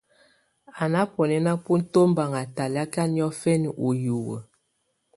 Á 0.81 0.83
ná 0.93 1.01
bunɛ́na 1.13 1.51
bú 1.63 1.73
tɔbaŋá 1.91 2.41
talakɛ̀á 2.55 3.11
niɔ̀fǝna 3.13 3.69
ù 3.85 3.87
hiwǝ́. 4.01 4.39